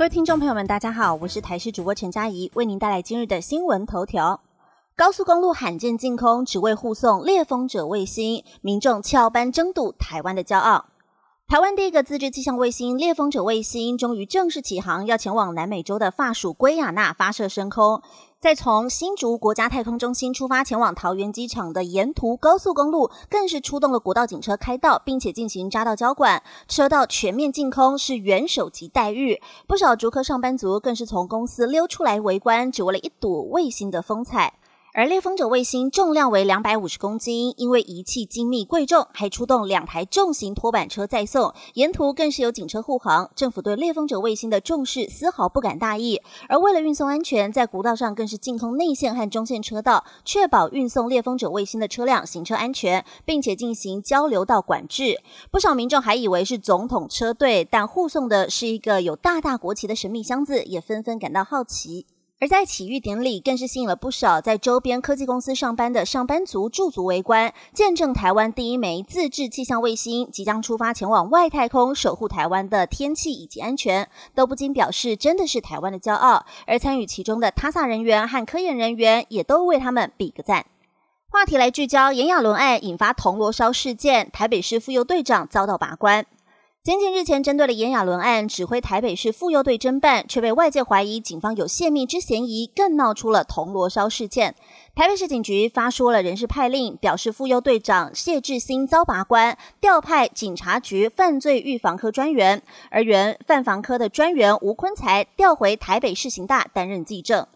[0.00, 4.40] 各位听众朋友们，大家好，我是台视主播陈佳怡，为您带来今日的新闻头条。
[4.96, 10.86] 高速公路罕见净空，只为护送猎风者卫星，民众翘班争睹台湾的骄傲。
[11.50, 18.02] 台湾第一个自制气象卫星猎风者卫星终于正式起航，要前往南美洲的法属圭亚那发射升空。
[18.38, 29.42] 在从新竹国家太空中心出发前往桃园机场的沿途高速公路，更是出动了国道警车开道，并且进行匝道交管，车道全面净空，是元首级待遇。
[29.66, 34.54] 不少竹科上班族更是从公司溜出来围观，只为了一睹卫星的风采。
[34.92, 43.30] 而猎风者卫星重量为两百五十公斤，因为仪器精密贵重，还出动两台重型拖板车载送，沿途更是有警车护航。
[43.36, 55.20] 政府对猎风者卫星的重视丝毫不敢大意，而为了运送安全，在国道上更是净空内线和中线车道，确保运送猎风者卫星的车辆行车安全，并且进行交流道管制。
[55.52, 62.06] 不少民众还以为是总统车队，但护送的是一个有大大国旗的神秘箱子，也纷纷感到好奇。
[62.40, 76.46] 而在启育典礼，更是吸引了不少在周边科技公司上班的上班族驻足围观，见证台湾第一枚自制气象卫星即将出发前往外太空，守护台湾的天气以及安全，都不禁表示真的是台湾的骄傲。
[76.66, 80.64] 而参与其中的塔萨人员和科研人员，也都为他们比个赞。
[81.28, 86.24] 话题来聚焦，炎亚纶案引发铜锣烧事件，台北市妇幼队长遭到拔关。
[86.82, 94.54] 仅仅日前针对了炎亚纶案，指挥台北市妇幼队侦办，却被外界怀疑警方有泄密之嫌疑，更闹出了铜锣烧事件。
[94.94, 107.46] 台北市警局发出了人事派令，表示妇幼队长谢志新遭拔关，调派警察局犯罪预防科专员，而原犯防科的专员吴坤才调回台北市刑大担任记证。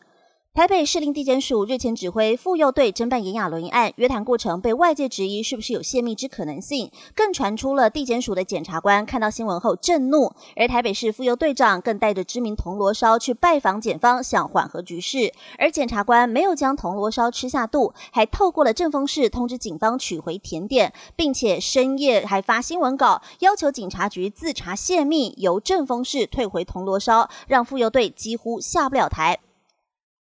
[0.55, 29.41] 台北市令地检署日前指挥妇幼队侦办炎亚纶一案，约谈过程被外界质疑是不是有泄密之可能性，更传出了地检署的检察官看到新闻后震怒，而台北市妇幼队长更带着知名铜锣烧去拜访检方，想缓和局势，而检察官没有将铜锣烧吃下肚，还透过了正风室通知警方取回甜点，并且深夜还发新闻稿要求警察局自查泄密，由正风室退回铜锣烧，让妇幼队几乎下不了台。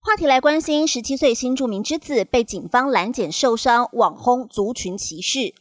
[0.06, 5.52] 话题来关心，十七岁新著名之子被警方拦检受伤，网轰族群歧视。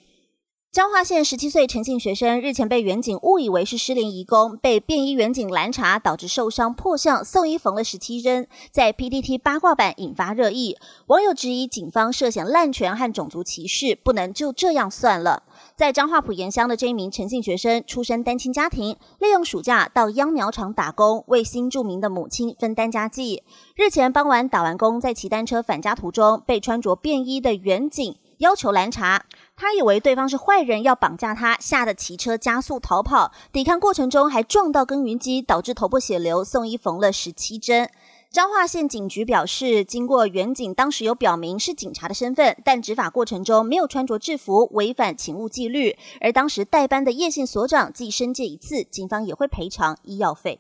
[0.75, 10.75] 彰化县十七岁陈姓学生日前被远警误以为是失联移工，被便衣远警拦查，导致受伤破相，送医缝了十七针，在 PTT 八卦版引发热议。
[11.07, 15.43] 网友质疑警方涉嫌滥权和种族歧视，不能就这样算了。
[15.77, 23.43] 在彰化埔盐乡的这一名陈姓学生，出身单亲家庭，利用暑假到秧苗场打工，为新著名的母亲分担家计。
[23.77, 29.25] 日前傍晚打完工，在骑单车返家途中，被穿着便衣的远警要求拦查。
[29.55, 33.31] 他以为对方是坏人，要绑架他，吓得骑车加速逃跑。
[33.51, 37.89] 抵抗过程中还撞到耕耘机，导致头破血流，送医缝了十七针。
[38.31, 45.95] 彰化县警局表示，经过远警当时有表明是警察的身份，但执法过程中没有穿着制服，违反勤务纪律。
[46.19, 50.59] 而当时代班的叶姓所长既申诫一次，警方也会赔偿医药费。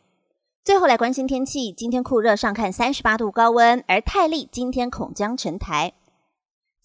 [0.63, 5.91] 最后来关心天气，今天酷热，上看三十八度高温，而泰利今天恐将成台。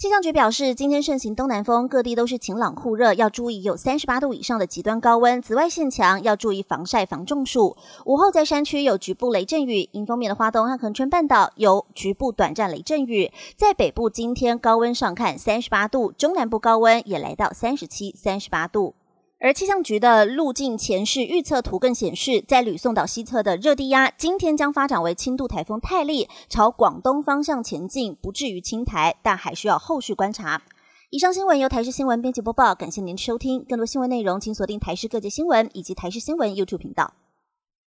[0.00, 7.76] 气象局表示，今天盛行东南风，各地都是晴朗酷热，要注意有三十八度以上的极端高温，紫外线强，要注意防晒防中暑。
[8.06, 13.30] 午后在山区有局部雷阵雨，迎风面的花东和恒春半岛有局部短暂雷阵雨。
[13.58, 18.94] 在北部，今天高温上看三十八度，中南部高温也来到三十七、三十八度。
[19.42, 30.60] 而气象局的路径前视预测图更显示，在吕宋岛西侧的热低压今天将发展为轻度台风泰利，朝广东方向前进，不至于侵台，但还需要后续观察。
[31.08, 33.64] 以上新闻由台视新闻编辑播报，感谢您的收听。
[33.64, 37.14] 更多新闻内容，请锁定台视各界新闻以及台视新闻 YouTube 频道。